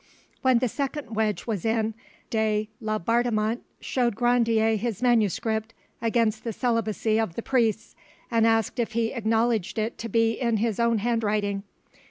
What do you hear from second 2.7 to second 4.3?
Laubardemont showed